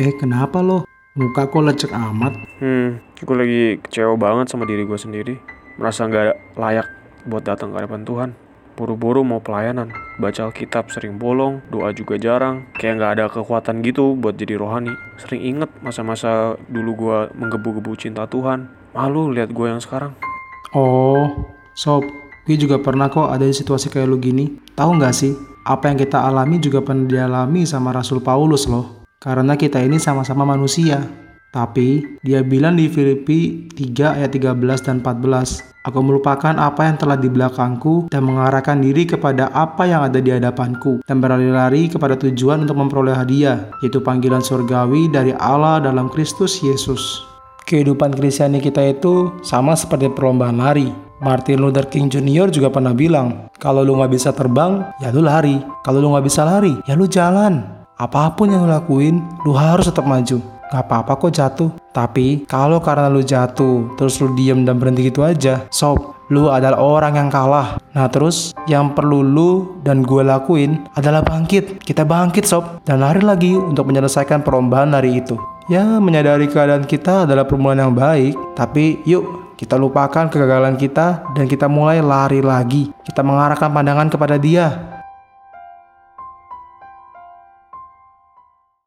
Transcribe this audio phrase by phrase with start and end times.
[0.00, 0.88] Eh kenapa lo?
[1.12, 2.32] Muka kok lecek amat?
[2.56, 5.36] Hmm, gue lagi kecewa banget sama diri gue sendiri.
[5.76, 6.88] Merasa nggak layak
[7.28, 8.30] buat datang ke hadapan Tuhan.
[8.80, 12.64] Buru-buru mau pelayanan, baca Alkitab sering bolong, doa juga jarang.
[12.80, 14.96] Kayak nggak ada kekuatan gitu buat jadi rohani.
[15.20, 18.72] Sering inget masa-masa dulu gue menggebu-gebu cinta Tuhan.
[18.96, 20.16] Malu lihat gue yang sekarang.
[20.72, 21.28] Oh,
[21.76, 22.08] sob,
[22.48, 24.64] gue juga pernah kok ada di situasi kayak lu gini.
[24.72, 25.36] Tahu nggak sih,
[25.68, 28.99] apa yang kita alami juga pernah dialami sama Rasul Paulus loh.
[29.20, 31.04] Karena kita ini sama-sama manusia.
[31.52, 37.20] Tapi dia bilang di Filipi 3 ayat 13 dan 14, Aku melupakan apa yang telah
[37.20, 42.64] di belakangku dan mengarahkan diri kepada apa yang ada di hadapanku dan berlari-lari kepada tujuan
[42.64, 47.24] untuk memperoleh hadiah, yaitu panggilan surgawi dari Allah dalam Kristus Yesus.
[47.68, 50.88] Kehidupan Kristiani kita itu sama seperti perlombaan lari.
[51.20, 52.48] Martin Luther King Jr.
[52.48, 55.60] juga pernah bilang, kalau lu nggak bisa terbang, ya lu lari.
[55.84, 57.79] Kalau lu nggak bisa lari, ya lu jalan.
[58.00, 60.40] Apa pun yang lu lakuin, lu harus tetap maju.
[60.72, 61.68] Gak apa-apa kok jatuh.
[61.92, 66.80] Tapi kalau karena lu jatuh, terus lu diem dan berhenti gitu aja, sob, lu adalah
[66.80, 67.76] orang yang kalah.
[67.92, 69.50] Nah terus yang perlu lu
[69.84, 71.84] dan gue lakuin adalah bangkit.
[71.84, 75.36] Kita bangkit sob dan lari lagi untuk menyelesaikan perlombaan hari itu.
[75.68, 81.44] Ya menyadari keadaan kita adalah permulaan yang baik, tapi yuk kita lupakan kegagalan kita dan
[81.44, 82.96] kita mulai lari lagi.
[83.04, 84.96] Kita mengarahkan pandangan kepada dia.